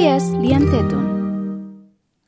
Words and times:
SBS 0.00 0.32
lian 0.40 0.64
tetun. 0.72 1.04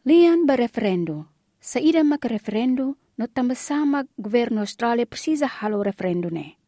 Lian 0.05 0.45
ba 0.45 0.61
referendo. 0.61 1.33
Sa 1.57 1.81
ida 1.81 2.05
mak 2.05 2.29
referendo 2.29 3.01
no 3.17 3.27
tamba 3.33 3.55
sama 3.57 4.05
governo 4.21 4.61
Australia 4.61 5.09
precisa 5.09 5.49
halo 5.49 5.81
referendo 5.81 6.29
ne. 6.29 6.61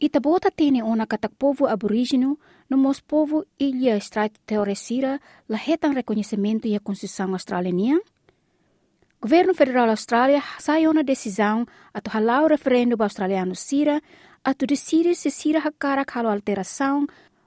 Ita 0.00 0.20
bota 0.20 0.48
tene 0.48 0.80
ona 0.80 1.04
katak 1.04 1.36
povo 1.36 1.68
aborigino 1.68 2.40
no 2.70 2.76
mos 2.80 3.04
povo 3.04 3.44
ilha 3.58 4.00
strate 4.00 4.40
teoresira 4.46 5.20
la 5.52 5.58
hetang 5.60 5.92
reconhecimento 5.92 6.64
e 6.66 6.74
a 6.74 6.80
Constituição 6.80 7.36
Australiana. 7.36 8.00
Governo 9.20 9.52
Federal 9.52 9.90
Austrália 9.90 10.40
sai 10.58 10.86
ona 10.86 11.04
decisão 11.04 11.66
ato 11.92 12.08
halau 12.16 12.48
referendo 12.48 12.96
australiano 13.02 13.54
sira 13.54 14.00
ato 14.42 14.64
decidir 14.64 15.14
se 15.14 15.30
sira 15.30 15.60
hakara 15.60 16.04
halo 16.08 16.30
alteração 16.30 17.06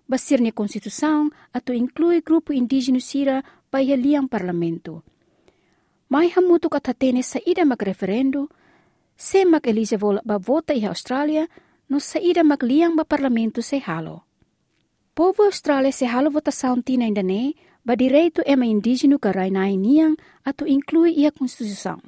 basirnya 0.10 0.52
Constituição 0.52 1.30
atau 1.54 1.78
inclui 1.78 2.26
grupo 2.26 2.52
indígena 2.52 3.00
sira 3.00 3.46
pai 3.70 3.94
liang 3.94 4.26
parlamento. 4.26 5.06
Mai 6.10 6.34
hamutu 6.34 6.74
katatene 6.74 7.22
sa 7.22 7.38
ida 7.46 7.62
mag 7.66 7.78
referendo, 7.78 8.50
se 9.16 9.46
mag 9.46 9.62
Elizabeth 9.70 10.26
ba 10.26 10.42
vota 10.42 10.74
i 10.74 10.82
Australia, 10.90 11.46
no 11.86 12.02
sa 12.02 12.18
ida 12.18 12.42
mag 12.42 12.66
liang 12.66 12.98
ba 12.98 13.06
parlamento 13.06 13.62
se 13.62 13.78
halo. 13.86 14.26
Povo 15.14 15.46
Australia 15.46 15.92
se 15.94 16.10
halo 16.10 16.34
votação 16.34 16.82
tina 16.82 17.06
ainda 17.06 17.22
ne, 17.22 17.54
ba 17.86 17.94
direito 17.94 18.42
ema 18.46 18.66
indígena 18.66 19.22
ka 19.22 19.30
rainai 19.30 19.78
niang 19.78 20.18
atau 20.42 20.66
inclui 20.66 21.14
ia 21.14 21.30
Constituição. 21.30 22.02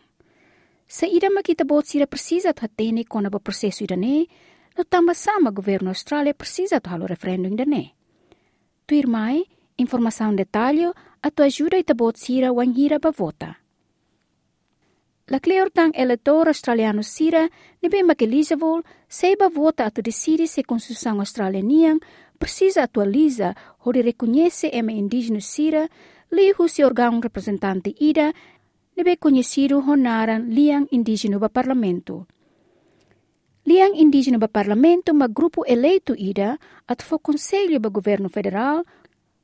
Sa 0.89 1.05
ida 1.05 1.29
makita 1.29 1.63
bot 1.63 1.85
sira 1.85 2.09
precisa 2.09 2.51
tatene 2.57 3.05
kona 3.05 3.29
ba 3.29 3.37
processo 3.37 3.85
ida 3.85 3.95
ne, 3.95 4.25
sama 5.13 5.51
governo 5.51 5.89
Austrália 5.89 6.33
precisa 6.33 6.79
do 6.79 6.89
halo 6.89 7.05
referendum 7.05 7.55
da 7.55 7.65
ne. 7.65 7.93
Tu 8.85 8.95
irmai, 8.95 9.45
informação 9.77 10.35
detalhe, 10.35 10.91
a 11.21 11.29
tu 11.29 11.43
ajuda 11.43 11.77
e 11.77 11.83
tabot 11.83 12.17
sira 12.17 12.51
wanhira 12.51 12.99
ba 12.99 13.11
vota. 13.11 13.57
La 15.27 15.39
tang 15.73 15.93
eleitor 15.95 16.47
australiano 16.47 17.03
sira, 17.03 17.49
nebe 17.81 18.03
makelizavol, 18.03 18.83
seba 19.07 19.47
vota 19.49 19.85
atu 19.85 20.01
decidi 20.01 20.47
se 20.47 20.63
constituição 20.63 21.19
australianian 21.19 21.99
precisa 22.37 22.83
atualiza 22.83 23.55
ou 23.85 23.93
de 23.93 24.01
reconhece 24.01 24.69
ema 24.73 24.91
indígena 24.91 25.39
sira, 25.39 25.87
li 26.31 26.51
husi 26.57 26.83
órgão 26.83 27.21
representante 27.21 27.95
ida, 27.99 28.33
nebe 28.97 29.15
conhecido 29.15 29.79
honaran 29.79 30.49
liang 30.49 30.87
indígena 30.91 31.39
ba 31.39 31.49
parlamento. 31.49 32.27
Liang 33.63 33.93
indígena 33.93 34.41
ba 34.41 34.47
parlamento 34.47 35.13
ma 35.13 35.27
grupo 35.27 35.61
eleito 35.65 36.17
ida 36.17 36.57
at 36.87 37.03
fo 37.05 37.19
conselho 37.19 37.77
ba 37.79 37.89
governo 37.89 38.27
federal 38.27 38.81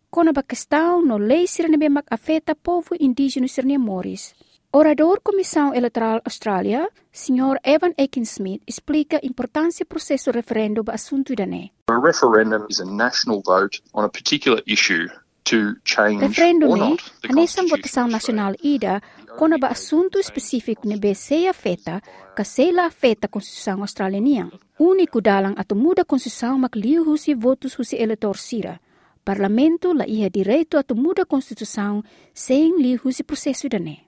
kona 0.09 0.33
ba 0.33 0.41
questão 0.41 1.05
no 1.05 1.17
lei 1.21 1.45
sirne 1.45 1.77
be 1.77 1.87
mak 1.89 2.09
afeta 2.09 2.55
povo 2.55 2.97
indígena 2.97 3.47
sirne 3.47 3.77
moris. 3.77 4.33
Orador 4.73 5.21
Comissão 5.21 5.73
Eleitoral 5.73 6.19
Austrália, 6.25 6.89
Sr. 7.11 7.57
Evan 7.63 7.93
Smith, 8.25 8.61
explica 8.67 9.17
a 9.17 9.25
importância 9.25 9.85
do 9.85 9.87
processo 9.87 10.29
referendo 10.31 10.83
ba 10.83 10.93
assunto 10.93 11.31
idane. 11.31 11.71
A 11.87 11.99
referendum 11.99 12.65
is 12.69 12.79
a 12.79 12.85
national 12.85 13.41
vote 13.45 13.81
on 13.93 14.03
a 14.03 14.09
particular 14.09 14.61
issue 14.65 15.07
to 15.49 15.75
change 15.83 16.21
Referendum 16.21 16.69
or 16.69 16.77
not 16.77 16.99
the 17.21 17.29
anesang 17.31 17.67
Constitution 17.67 17.69
votação 17.69 18.07
nacional 18.07 18.53
ida 18.63 19.01
kona 19.37 19.57
ba 19.57 19.67
assunto 19.67 20.19
específico 20.19 20.87
ne 20.87 20.97
se 21.15 21.47
afeta 21.47 22.01
ka 22.35 22.43
se 22.43 22.71
la 22.71 22.85
afeta 22.85 23.27
Constituição 23.27 23.81
Australiana. 23.81 24.51
Único 24.79 25.21
dalang 25.21 25.55
ato 25.57 25.75
muda 25.75 26.03
Constituição 26.05 26.59
makliu 26.59 27.03
husi 27.03 27.33
votos 27.33 27.79
husi 27.79 27.95
eleitor 27.95 28.37
sira. 28.37 28.79
Parlamento 29.23 29.93
la 29.93 30.05
ia 30.05 30.29
direito 30.29 30.77
ato 30.77 30.95
muda 30.95 31.25
Constituição 31.25 32.03
sem 32.33 32.75
li 32.77 32.99
husi 33.03 33.23
processo 33.23 33.67
idane. 33.67 34.05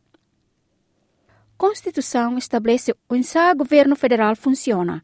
Constituição 1.57 2.37
estabelece 2.37 2.95
onde 3.09 3.27
governo 3.57 3.95
federal 3.95 4.35
funciona. 4.35 5.03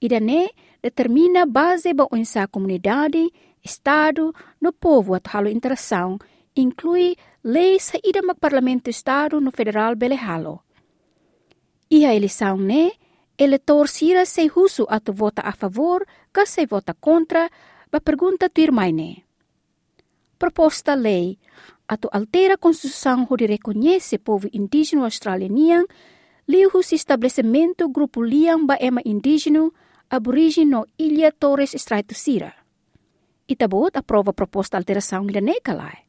E 0.00 0.08
daí 0.08 0.50
determina 0.82 1.46
base 1.46 1.94
para 1.94 2.08
onde 2.12 2.38
a 2.38 2.46
comunidade, 2.46 3.32
estado, 3.64 4.34
no 4.60 4.72
povo 4.72 5.14
a 5.14 5.20
halo 5.32 5.48
interação, 5.48 6.18
inclui 6.54 7.16
leis 7.42 7.84
saída 7.84 8.20
do 8.20 8.34
parlamento 8.34 8.90
estado 8.90 9.40
no 9.40 9.50
federal 9.50 9.96
belehalo. 9.96 10.62
E 11.90 12.04
a 12.04 12.14
eleição 12.14 12.56
né, 12.58 12.92
eleitor 13.38 13.88
sira 13.88 14.24
se 14.26 14.50
husu 14.54 14.86
a 14.88 15.00
vota 15.12 15.42
a 15.42 15.52
favor, 15.52 16.06
que 16.32 16.46
se 16.46 16.66
vota 16.66 16.94
contra, 16.94 17.50
ba 17.90 18.00
pergunta 18.00 18.50
tu 18.50 18.60
irmã 18.60 18.92
né. 18.92 19.24
Proposta 20.38 20.94
lei 20.94 21.38
atu 21.86 22.08
altera 22.12 22.54
a 22.54 22.58
Constituição 22.58 23.26
onde 23.30 23.46
reconhece 23.46 24.18
povo 24.18 24.48
indígena 24.52 25.04
australiano, 25.04 25.86
liu 26.48 26.70
se 26.82 26.94
estabelecimento 26.94 27.88
grupo 27.88 28.22
liang 28.22 28.66
ba 28.66 28.76
ema 28.80 29.00
indígena 29.04 29.70
aborígene 30.10 30.70
no 30.70 30.86
Ilha 30.98 31.32
Torres 31.32 31.74
Estreito 31.74 32.14
Sira. 32.14 32.63
Itabot 33.46 33.90
aprova 33.94 34.32
proposta 34.32 34.76
alteração 34.76 35.26
da 35.26 35.40
nekalai. 35.40 36.04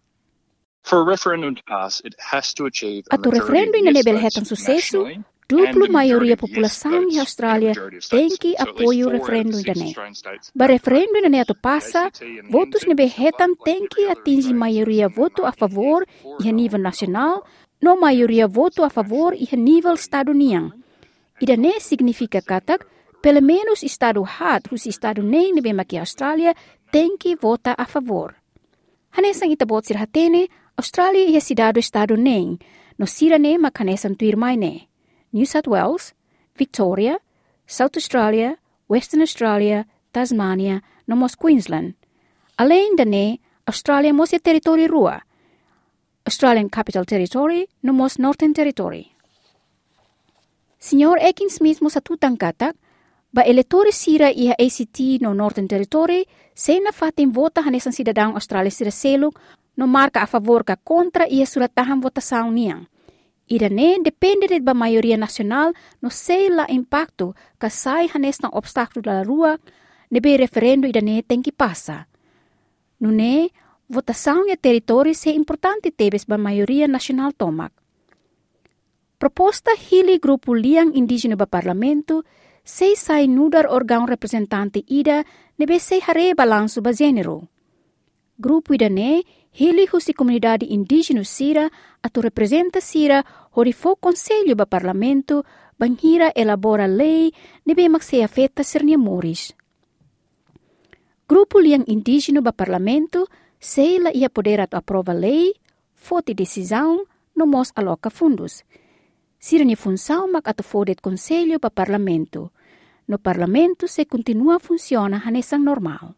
For 0.81 1.01
a 1.01 1.05
referendum 1.05 1.53
to 1.55 1.63
pass, 1.63 2.01
it 2.05 2.15
has 2.31 2.53
to 2.53 2.65
achieve 2.65 3.03
a 3.09 3.17
referendo 3.17 3.75
yes 3.75 3.93
nebel 3.93 4.13
votes 4.13 4.35
hetan 4.35 4.45
sucesso, 4.45 5.03
duplo 5.49 5.85
a 5.85 5.89
maioria 5.89 6.37
população 6.37 7.07
de 7.07 7.17
a 7.17 7.21
Austrália 7.21 7.73
tem 8.09 8.29
que 8.29 8.55
apoio 8.57 9.07
o 9.07 9.11
referendo 9.11 9.57
six 9.57 9.65
da 9.65 9.73
ne. 9.73 9.85
Australian 9.87 10.13
states 10.13 10.51
Ba 10.55 10.67
referendo 10.67 11.17
ina 11.17 11.29
neto 11.29 11.55
passa, 11.55 12.11
votos 12.49 12.83
hetan 12.83 13.47
like 13.47 13.63
tem 13.63 13.87
que 13.87 14.07
atingir 14.07 14.53
maioria 14.53 15.09
voto 15.09 15.43
a 15.43 15.51
favor 15.51 16.05
e 16.39 16.47
a 16.47 16.51
nível 16.51 16.79
nacional, 16.79 17.43
no 17.81 17.99
maioria 17.99 18.47
voto 18.47 18.83
a 18.83 18.89
favor 18.89 19.33
e 19.33 19.49
a 19.51 19.55
nível 19.57 19.93
estado 19.93 20.33
niang. 20.33 20.71
Ida 21.41 21.57
ne 21.57 21.79
significa 21.79 22.41
katak, 22.41 22.85
pelo 23.21 23.41
menos 23.41 23.81
estado 23.81 24.23
hat, 24.23 24.71
os 24.71 24.85
estado 24.85 25.23
nem 25.23 25.51
nebe 25.51 25.73
maki 25.73 25.97
Austrália, 25.97 26.53
tem 26.91 27.17
que 27.17 27.35
votar 27.35 27.75
a 27.77 27.85
favor. 27.85 28.35
Hanesang 29.11 29.51
itabot 29.51 29.85
sir 29.85 29.97
hatene, 29.97 30.49
Australia 30.77 31.23
ia 31.23 31.39
cidade 31.39 31.79
estado 31.79 32.15
nem, 32.17 32.57
no 32.97 33.07
sira 33.07 33.37
ne 33.37 33.57
makanesan 33.57 34.15
tuir 34.15 34.35
mai 34.35 34.57
ne. 34.57 34.87
New 35.31 35.45
South 35.45 35.67
Wales, 35.67 36.13
Victoria, 36.57 37.19
South 37.67 37.95
Australia, 37.95 38.57
Western 38.89 39.21
Australia, 39.21 39.85
Tasmania, 40.11 40.83
no 41.07 41.15
mos 41.15 41.35
Queensland. 41.35 41.95
Além 42.57 42.95
da 42.95 43.05
ne, 43.05 43.39
Australia 43.65 44.13
mos 44.13 44.33
é 44.33 44.39
território 44.39 44.87
rua. 44.87 45.21
Australian 46.25 46.69
Capital 46.69 47.05
Territory, 47.05 47.67
no 47.83 47.93
mos 47.93 48.17
Northern 48.17 48.53
Territory. 48.53 49.11
Senhor 50.79 51.17
Ekin 51.17 51.49
Smith 51.49 51.81
mo 51.81 51.89
sa 51.89 51.99
tutang 51.99 52.37
katak, 52.37 52.77
ba 53.35 53.43
eleitore 53.43 53.91
sira 53.91 54.31
iha 54.31 54.55
ACT 54.55 55.19
no 55.19 55.33
Northern 55.33 55.67
Territory, 55.67 56.23
se 56.53 56.79
na 56.79 56.91
fatin 56.95 57.33
vota 57.35 57.59
hanesan 57.59 57.91
cidadão 57.91 58.31
Australia 58.39 58.71
sira 58.71 58.91
seluk, 58.91 59.35
no 59.75 59.87
marca 59.87 60.23
a 60.23 60.27
favor 60.27 60.63
ka 60.63 60.77
contra 60.79 61.27
iha 61.27 61.45
suratahan 61.45 61.99
votação 61.99 62.47
niang. 62.51 62.87
Ida 63.47 63.69
ne 63.69 63.99
depende 63.99 64.47
de 64.47 64.59
ba 64.63 64.73
maioria 64.73 65.17
nacional 65.17 65.73
no 66.01 66.09
sei 66.09 66.47
la 66.49 66.65
impacto 66.69 67.35
ka 67.59 67.69
sai 67.69 68.07
hanes 68.07 68.39
na 68.39 68.49
obstáculo 68.55 69.03
da 69.03 69.21
rua, 69.21 69.59
ne 70.09 70.19
be 70.23 70.37
referendo 70.37 70.87
ida 70.87 71.01
ne 71.01 71.21
tem 71.21 71.41
que 71.43 71.51
passa. 71.51 72.07
No 72.99 73.11
ne, 73.11 73.51
votação 73.89 74.47
e 74.47 74.55
território 74.55 75.13
se 75.13 75.29
importante 75.29 75.91
tebes 75.91 76.23
ba 76.25 76.37
maioria 76.37 76.87
nacional 76.87 77.33
tomak. 77.33 77.73
Proposta 79.19 79.71
hili 79.75 80.19
grupo 80.19 80.55
liang 80.55 80.95
indígena 80.95 81.35
ba 81.35 81.45
parlamento, 81.45 82.23
sei 82.65 82.95
sai 82.95 83.27
nudar 83.27 83.67
órgão 83.69 84.05
representante 84.05 84.83
ida 84.87 85.23
nebe 85.57 85.79
sei 85.79 86.01
hare 86.01 86.33
balanço 86.33 86.81
ba 86.81 86.91
gênero. 86.91 87.47
Grupo 88.37 88.73
ida 88.73 88.89
ne, 88.89 89.23
hili 89.51 89.85
husi 89.85 90.13
comunidade 90.13 90.65
indígena 90.65 91.23
sira 91.23 91.69
atu 92.01 92.21
representa 92.21 92.81
sira 92.81 93.23
hori 93.51 93.71
fo 93.71 93.95
conselho 93.95 94.55
ba 94.55 94.65
parlamento 94.65 95.45
banhira 95.79 96.31
elabora 96.35 96.87
lei 96.87 97.31
nebe 97.65 97.87
mak 97.87 98.03
se 98.03 98.23
afeta 98.23 98.63
sernia 98.63 98.97
moris. 98.97 99.53
Grupo 101.29 101.59
liang 101.59 101.85
indígena 101.87 102.41
ba 102.41 102.51
parlamento 102.51 103.27
sei 103.59 103.99
la 103.99 104.09
ia 104.11 104.29
poder 104.29 104.61
atu 104.61 104.75
aprova 104.75 105.13
lei, 105.13 105.53
fote 105.93 106.33
decisão, 106.33 107.05
no 107.35 107.45
mos 107.45 107.71
aloca 107.75 108.09
fundos. 108.09 108.63
Sira 109.39 109.63
ni 109.63 109.75
função 109.75 110.31
mak 110.31 110.47
atu 110.49 110.63
fodet 110.63 111.01
conselho 111.01 111.59
ba 111.59 111.69
parlamento. 111.69 112.51
No 113.07 113.17
parlamento 113.17 113.87
se 113.87 114.05
continua 114.05 114.59
funciona 114.59 115.21
hanesang 115.23 115.63
normal. 115.63 116.15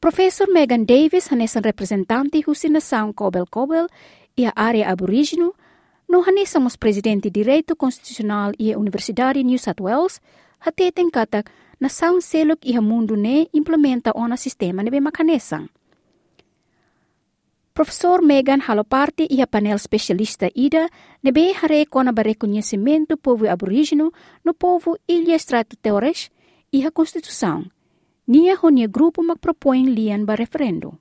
Professor 0.00 0.48
Megan 0.52 0.86
Davis 0.86 1.32
hanesan 1.32 1.62
representante 1.62 2.42
husi 2.46 2.68
nação 2.68 3.12
Cobel 3.12 3.46
Cobel 3.46 3.86
e 4.36 4.46
a 4.46 4.52
área 4.54 4.90
aborígeno, 4.90 5.54
no 6.08 6.22
hanesamos 6.22 6.76
presidente 6.76 7.30
direito 7.30 7.74
constitucional 7.76 8.52
e 8.58 8.72
a 8.72 8.78
Universidade 8.78 9.42
New 9.42 9.58
South 9.58 9.80
Wales, 9.80 10.20
hateten 10.60 11.10
katak 11.10 11.50
nação 11.80 12.20
selok 12.20 12.60
e 12.64 12.78
mundo 12.80 13.16
ne 13.16 13.48
implementa 13.52 14.12
ona 14.14 14.36
sistema 14.36 14.82
nebe 14.82 15.00
makanesang. 15.00 15.68
Professor 17.76 18.22
Megan 18.22 18.62
Haloparti 18.66 19.28
a 19.42 19.46
panel 19.46 19.74
especialista 19.74 20.48
Ida 20.54 20.88
nebe 21.20 21.52
hare 21.60 21.84
kona 21.84 22.10
reconhecimento 22.16 23.18
povo 23.18 23.44
aborígeno 23.50 24.12
no 24.42 24.54
povo 24.54 24.96
Ilha 25.06 25.38
Strato 25.38 25.76
Torres 25.76 26.30
e 26.72 26.86
a 26.86 26.90
Constituição. 26.90 27.66
Nia 28.26 28.56
honia 28.62 28.88
grupo 28.88 29.22
mag 29.22 29.36
propõe 29.36 29.84
lian 29.84 30.24
ba 30.24 30.36
referendo. 30.36 30.96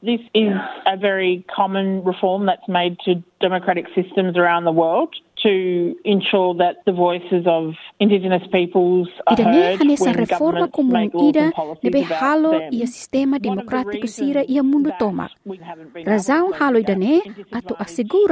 This 0.00 0.22
is 0.32 0.56
a 0.86 0.96
very 0.96 1.44
common 1.54 2.02
reform 2.02 2.46
that's 2.46 2.66
made 2.66 2.96
to 3.04 3.20
democratic 3.38 3.84
systems 3.92 4.38
around 4.40 4.64
the 4.64 4.72
world 4.72 5.12
to 5.42 5.96
ensure 6.04 6.54
that 6.54 6.84
the 6.84 6.92
voices 6.92 7.46
of 7.46 7.74
Indigenous 7.98 8.42
peoples 8.52 9.08
are 9.26 9.34
Ida 9.34 9.44
heard 9.44 9.54
ne 9.54 9.76
hanesa 9.76 10.04
when 10.04 10.14
reforma 10.14 10.66
laws 10.68 11.28
ida 11.28 11.46
about 11.56 12.12
halo 12.20 12.52
ia 12.70 12.86
sistema 12.86 13.38
reasons 13.38 14.06
sira 14.06 14.42
ia 14.44 14.62
mundo 14.62 14.90
been 14.98 15.28
Razão 16.04 16.52
halo 16.52 16.78
ida 16.78 16.94
ne 16.94 17.20
close 17.20 17.44
that 17.50 17.56
ato 17.58 17.74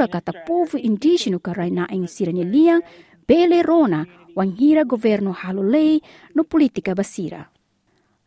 kata 0.07 0.33
Australia 0.33 0.45
povo 0.45 0.77
indígeno 0.77 1.39
ka 1.39 1.53
raina 1.53 1.87
ing 1.91 2.07
sira 2.07 2.31
liang 2.31 2.81
bele 3.27 3.63
rona 3.63 4.05
wanghira 4.35 4.83
governo 4.83 5.31
halo 5.31 5.63
lei 5.63 6.01
no 6.35 6.43
politika 6.43 6.93
basira. 6.95 7.49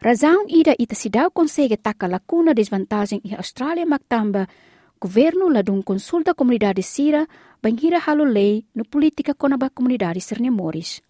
Razão 0.03 0.43
ida 0.49 0.75
ita 0.79 0.95
sidau 0.95 1.31
consegue 1.31 1.77
taka 1.77 2.09
lacuna 2.09 2.53
desvantagem 2.53 3.21
e 3.25 3.35
Austrália 3.35 3.87
magtamba 3.87 4.47
governo 5.03 5.51
ladung 5.51 5.83
consulta 5.83 6.33
comunidade 6.33 6.83
sira 6.83 7.27
banghira 7.61 7.99
halo 8.07 8.25
lei 8.25 8.65
no 8.73 8.85
politika 8.85 9.35
konaba 9.35 9.69
comunidade 9.69 10.21
sirnemoris. 10.21 11.03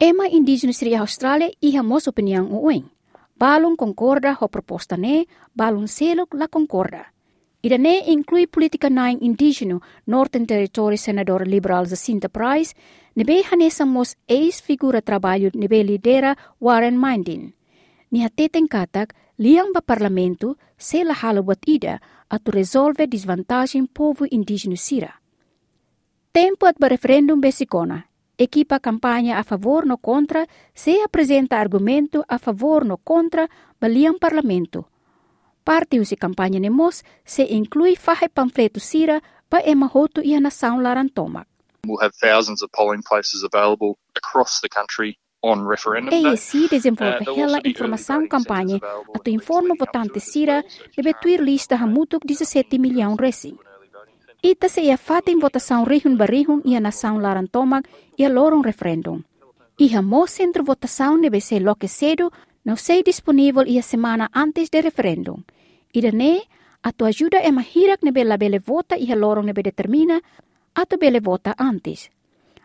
Ema 0.00 0.24
indígena 0.26 0.72
seria 0.72 1.00
Austrália 1.00 1.52
iha 1.60 1.82
mos 1.82 2.08
opinião 2.08 2.48
ueng. 2.48 2.88
Balung 3.36 3.76
concorda 3.76 4.32
ho 4.40 4.48
proposta 4.48 4.96
ne, 4.96 5.26
balung 5.54 5.86
seluk 5.86 6.32
la 6.32 6.48
concorda. 6.48 7.12
Ida 7.62 7.76
ne 7.76 8.00
inclui 8.08 8.46
politika 8.46 8.88
naing 8.88 9.20
indígena 9.20 9.80
Northern 10.06 10.46
Territory 10.46 10.96
senador 10.96 11.46
liberal 11.46 11.84
Jacinta 11.86 12.28
Price, 12.30 12.74
nebe 13.14 13.42
hanesa 13.52 13.84
mos 13.84 14.16
ex 14.28 14.62
figura 14.62 15.02
trabalho 15.02 15.50
nebe 15.52 15.84
lidera 15.84 16.38
Warren 16.58 16.96
Mindin. 16.96 17.52
Ni 18.10 18.24
hateten 18.24 18.66
katak 18.66 19.12
liang 19.36 19.72
ba 19.74 19.82
parlamento 19.82 20.56
se 20.78 21.04
la 21.04 21.12
halo 21.12 21.42
buat 21.42 21.60
ida 21.66 22.00
atu 22.30 22.50
resolve 22.50 23.06
desvantagem 23.06 23.86
povo 23.86 24.24
indígena 24.30 24.76
sira. 24.76 25.20
Tempo 26.32 26.66
at 26.66 26.76
referendum 26.78 27.40
besikona. 27.40 28.06
Equipa 28.38 28.78
campanha 28.78 29.38
a 29.38 29.44
favor 29.44 29.84
no 29.84 29.98
contra 29.98 30.46
se 30.72 31.02
apresenta 31.02 31.60
argumento 31.60 32.24
a 32.28 32.38
favor 32.38 32.86
no 32.86 32.96
contra 32.96 33.50
baliang 33.80 34.18
parlamento. 34.18 34.88
Parte 35.64 35.98
usi 36.00 36.16
campanha 36.16 36.60
nemos 36.60 37.04
se 37.24 37.42
inclui 37.42 37.96
fahe 37.96 38.28
panfleto 38.28 38.80
sira 38.80 39.20
ba 39.50 39.60
ema 39.60 39.90
hotu 39.92 40.22
ia 40.22 40.40
nação 40.40 40.80
larantomak. 40.80 41.46
We'll 41.84 42.00
have 42.00 42.14
thousands 42.16 42.62
of 42.62 42.70
polling 42.72 43.02
places 43.02 43.42
available 43.42 43.98
across 44.14 44.60
the 44.60 44.68
country 44.68 45.18
on 45.42 45.66
referendum 45.68 46.10
day. 46.10 46.22
EIC 46.22 46.68
desenvolve 46.70 47.24
Uh, 47.24 47.60
informação 47.64 48.26
campanha 48.28 48.76
atu 48.76 49.12
at 49.14 49.30
informa 49.30 49.74
votante 49.78 50.20
sira 50.20 50.58
as 50.58 50.64
well, 50.64 50.84
so 50.88 51.02
debe 51.02 51.14
tuir 51.20 51.40
lista 51.40 51.76
hamutuk 51.76 52.24
17 52.26 52.78
milhão 52.78 53.16
centre. 53.16 53.58
Ita 54.42 54.68
se 54.68 54.80
ia 54.82 54.96
fatin 54.96 55.38
votação 55.38 55.84
rihun 55.84 56.16
barihun 56.16 56.62
ia 56.64 56.80
nação 56.80 57.18
larantomak 57.18 57.88
ia 58.16 58.28
lorong 58.28 58.64
referendum. 58.64 59.22
Iha 59.78 60.02
mo 60.02 60.26
centro 60.26 60.64
votação 60.64 61.20
debe 61.20 61.40
ser 61.40 61.62
loque 61.62 61.88
cedo, 61.88 62.30
não 62.64 62.76
sei 62.76 63.02
disponível 63.02 63.66
ia 63.66 63.82
semana 63.82 64.30
antes 64.34 64.68
de 64.70 64.80
referendum. 64.80 65.42
Ida 65.92 66.12
ne, 66.12 66.42
atu 66.82 67.04
ajuda 67.04 67.38
ema 67.42 67.62
hirak 67.62 68.02
nebe 68.02 68.24
labele 68.24 68.58
vota 68.58 68.96
iha 68.96 69.16
lorong 69.16 69.46
nebe 69.46 69.62
determina, 69.62 70.20
atu 70.74 70.96
bele 70.98 71.20
vota 71.20 71.54
antes. 71.58 72.10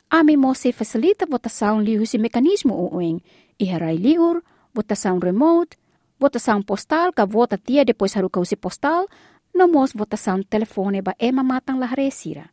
Ami 0.10 0.38
mo 0.38 0.54
se 0.54 0.72
facilita 0.72 1.26
votação 1.26 1.82
liu 1.82 2.06
si 2.06 2.18
mecanismo 2.18 2.74
uuing, 2.76 3.20
iha 3.60 3.78
rai 3.78 3.98
liur, 3.98 4.44
votação 4.74 5.20
remote, 5.20 5.78
votação 6.20 6.62
postal 6.62 7.12
ka 7.14 7.26
vota 7.26 7.58
tia 7.58 7.84
depois 7.84 8.16
haru 8.16 8.30
kausi 8.30 8.56
postal, 8.56 9.08
no 9.54 9.68
mos 9.68 9.94
votação 9.94 10.44
telefone 10.44 11.02
ba 11.02 11.16
ema 11.20 11.44
matang 11.44 11.80
lahare 11.80 12.12
sira. 12.12 12.50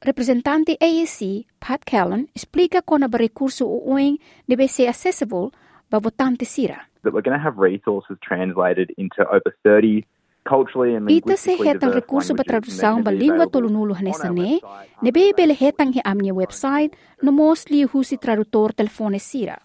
Representante 0.00 0.76
AEC, 0.80 1.46
Pat 1.60 1.84
Callan, 1.84 2.28
explica 2.34 2.82
kona 2.82 3.08
ba 3.08 3.18
recurso 3.18 3.66
uuing 3.66 4.18
debe 4.48 4.68
ser 4.68 4.88
accessible 4.88 5.50
ba 5.90 6.00
votante 6.00 6.44
sira. 6.44 6.88
that 7.04 7.12
we're 7.12 7.22
going 7.22 7.38
to 7.38 7.42
have 7.42 7.58
resources 7.58 8.16
translated 8.22 8.90
into 8.96 9.20
over 9.28 9.54
30 9.62 9.68
culturally 9.68 10.00
and 10.00 10.13
Ita 10.44 11.36
se 11.36 11.56
linguistically 11.56 11.68
hetang 11.68 11.88
diverse 11.88 12.04
recurso 12.04 12.34
ba 12.34 12.44
languages, 12.44 12.44
and 12.44 12.44
they're 12.44 12.60
tradução 12.60 12.94
gonna 13.00 13.04
ba 13.04 13.10
be 13.10 13.16
língua 13.16 13.34
available 13.48 13.52
tolunulo 13.52 13.92
on 13.94 13.98
hanesa 13.98 14.28
our 14.28 14.34
ne, 14.34 14.60
website. 14.60 15.02
nebe 15.02 15.32
bele 15.36 15.54
hetang 15.54 15.92
hi 15.92 16.00
amnia 16.04 16.34
website, 16.34 16.92
no 17.22 17.32
mos 17.32 17.64
li 17.70 17.84
husi 17.84 18.18
tradutor 18.18 18.74
telefone 18.74 19.18
sira. 19.18 19.56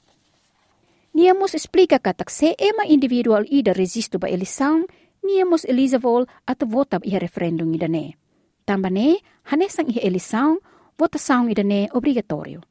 Niamos 1.13 1.53
explica 1.53 1.99
katak 1.99 2.29
se 2.29 2.55
ema 2.57 2.85
individual 2.87 3.43
ida 3.49 3.73
resisto 3.73 4.19
ba 4.19 4.27
elisang, 4.29 4.85
niamos 5.23 5.65
elisabol 5.65 6.27
at 6.47 6.63
vota 6.63 6.99
iha 7.03 7.19
referendum 7.19 7.73
ida 7.73 7.87
ne. 7.87 8.15
Tamba 8.65 8.89
ne, 8.89 9.19
hanesang 9.51 9.89
iha 9.89 9.99
elisang, 9.99 10.59
votação 10.97 11.49
ida 11.49 11.63
ne 11.63 11.89
obrigatório. 11.91 12.61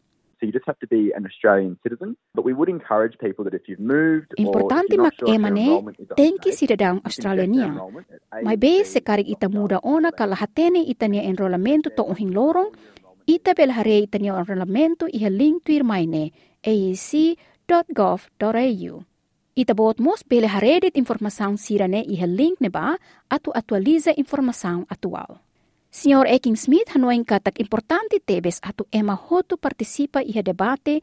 Importante 4.38 4.94
mag-emane 4.94 5.82
tenki 6.14 6.50
sidadang 6.55 7.02
Australania. 7.02 7.75
May 8.43 8.56
base 8.56 8.99
sa 8.99 9.00
karig 9.02 9.26
itamuda 9.26 9.82
ona 9.82 10.14
kalahatene 10.14 10.87
itania 10.87 11.26
enrolamento 11.26 11.90
to 11.90 12.06
hinglorong 12.14 12.70
ita 13.26 13.52
belhare 13.52 14.06
itania 14.06 14.38
enrolamento 14.38 15.11
iha 15.11 15.29
link 15.29 15.67
tuir 15.67 15.82
maine 15.82 16.31
aec.gov.au. 16.62 17.35
Itabot 19.58 19.99
mos 19.99 20.23
belhare 20.23 20.87
dit 20.87 20.94
informasang 20.94 21.58
sirane 21.58 22.06
iha 22.06 22.31
link 22.31 22.62
neba 22.62 22.94
atu 23.26 23.50
atualiza 23.50 24.14
informasang 24.14 24.87
atual. 24.87 25.43
Senhor 25.98 26.26
Eking 26.30 26.54
Smith 26.54 26.88
hanoing 26.94 27.24
katak 27.26 27.58
importante 27.58 28.16
tebes 28.22 28.62
atu 28.62 28.86
ema 28.94 29.14
hotu 29.18 29.58
participa 29.58 30.22
iha 30.22 30.42
debate 30.46 31.02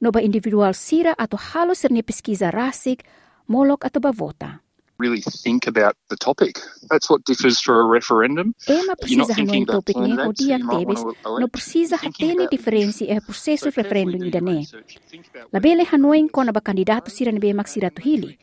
no 0.00 0.14
ba 0.14 0.20
individual 0.22 0.70
sira 0.78 1.12
atu 1.18 1.34
halo 1.36 1.74
serni 1.74 2.02
pesquisa 2.06 2.50
rasik 2.54 3.02
molok 3.50 3.82
atu 3.88 3.98
ba 3.98 4.12
vota. 4.14 4.62
Really 4.98 5.22
think 5.22 5.66
about 5.70 5.94
the 6.10 6.16
topic. 6.18 6.58
That's 6.90 7.06
what 7.10 7.22
differs 7.26 7.58
for 7.62 7.74
a 7.82 7.86
referendum. 7.86 8.54
Ema 8.66 8.94
You're 9.06 9.22
not 9.22 9.30
precisa 9.30 9.34
thinking 9.34 9.46
hanoing 9.46 9.62
about 9.66 9.82
topic 9.86 9.96
ne 9.98 10.02
o 10.02 10.30
candidates 10.30 10.38
dia 10.42 10.58
you 10.58 10.64
might 10.66 10.86
tebes 10.86 11.00
want 11.02 11.18
to 11.22 11.28
elect. 11.28 11.40
no 11.42 11.46
precisa 11.50 11.94
You're 11.98 11.98
thinking 11.98 12.26
hatene 12.30 12.42
about 12.46 12.54
diferensi 12.54 13.04
e 13.10 13.14
So 13.18 13.26
processo 13.26 13.66
carefully 13.70 13.82
referendum 13.82 14.20
do 14.22 14.26
ida 14.30 14.38
your 14.38 14.48
ne. 14.50 14.58
research. 14.62 14.90
Think 15.10 15.24
about 15.34 15.50
Labele 15.54 15.82
hanoing 15.90 16.26
kona 16.30 16.50
ba 16.54 16.62
kandidato 16.62 17.10
sira 17.10 17.30
nebe 17.34 17.50
maksira 17.54 17.90
tu 17.90 18.02
hili. 18.06 18.38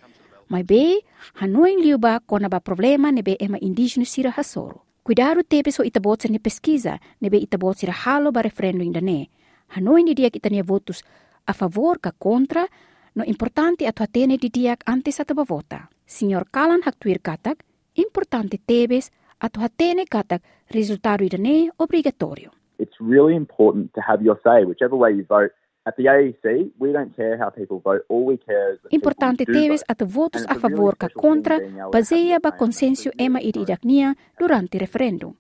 Mai 0.52 0.64
be, 0.64 1.04
hanoing 1.40 1.80
liu 1.80 1.98
ba 2.00 2.20
kona 2.20 2.48
ba 2.52 2.60
problema 2.60 3.12
nebe 3.16 3.36
ema 3.40 3.58
indígena 3.60 4.04
sira 4.08 4.32
hasoro. 4.36 4.84
Cuidado 5.06 5.44
tebes 5.44 5.80
o 5.80 5.84
itabot 5.86 6.18
sa 6.18 6.28
ni 6.34 6.40
pesquisa 6.42 6.98
nebe 7.22 7.38
itabot 7.38 7.78
sira 7.78 7.94
halo 7.94 8.32
ba 8.34 8.42
referendum 8.42 8.90
ida 8.90 9.02
ne. 9.06 9.30
Hanoing 9.78 10.10
di 10.10 10.18
diak 10.18 10.34
itania 10.42 10.66
votus 10.66 11.06
a 11.46 11.54
favor 11.54 12.02
ka 12.02 12.10
contra 12.18 12.66
no 13.14 13.22
importante 13.24 13.86
atu 13.86 14.02
hatene 14.02 14.42
di 14.42 14.50
diak 14.50 14.82
antes 14.90 15.22
atu 15.22 15.38
ba 15.38 15.46
vota. 15.46 15.90
Signor 16.08 16.50
Kalan 16.50 16.82
haktuir 16.82 17.22
katak, 17.22 17.62
importante 17.94 18.58
tebes 18.58 19.12
atu 19.38 19.62
hatene 19.62 20.10
katak 20.10 20.42
resultado 20.74 21.22
ida 21.22 21.38
ne 21.38 21.70
obligatorio. 21.78 22.50
It's 22.80 22.98
really 22.98 23.36
important 23.36 23.94
to 23.94 24.02
have 24.02 24.26
your 24.26 24.42
say, 24.42 24.66
whichever 24.66 24.98
way 24.98 25.14
you 25.14 25.26
vote. 25.30 25.54
At 25.86 25.96
the 25.98 26.10
AEC, 26.10 26.74
we 26.80 26.92
don't 26.92 27.14
care 27.16 27.38
how 27.38 27.52
people 27.54 27.78
vote. 27.78 28.02
All 28.10 28.26
we 28.26 28.38
care 28.38 28.74
is 28.74 28.82
that 28.82 28.90
people 28.90 28.98
Importante 28.98 29.46
teves 29.46 29.84
at 29.88 30.02
votos 30.02 30.42
a 30.50 30.54
a 30.54 30.60
favor 30.60 30.98
ka 30.98 31.10
contra, 31.14 31.60
baseia 31.94 32.40
ba 32.40 32.52
that. 32.58 33.14
ema 33.22 33.40
iridaknia 33.40 34.16
durante 34.40 34.80
referendum. 34.80 35.36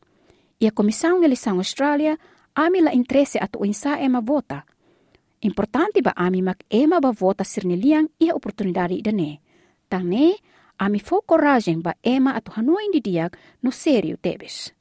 E 0.62 0.68
a 0.68 0.72
Comissão 0.72 1.24
Eleição 1.24 1.58
Austrália 1.58 2.18
ami 2.54 2.82
la 2.82 2.94
interesse 2.94 3.40
at 3.42 3.56
uinsa 3.58 4.00
ema 4.00 4.22
vota. 4.22 4.64
Importante 5.42 6.02
ba 6.02 6.14
ami 6.16 6.42
mak 6.42 6.64
ema 6.70 7.00
ba 7.02 7.12
vota 7.12 7.44
sirniliang 7.44 8.08
ia 8.20 8.36
oportunidade 8.36 8.94
ida 8.94 9.12
ne. 9.12 9.42
Tang 9.90 10.06
ne, 10.06 10.36
ami 10.78 11.00
fo 11.00 11.22
coragem 11.25 11.82
ba 11.82 11.96
ema 12.04 12.36
at 12.36 12.50
hanuin 12.56 12.92
di 12.92 13.02
diak 13.02 13.36
no 13.64 13.72
sério 13.72 14.16
tebes. 14.22 14.72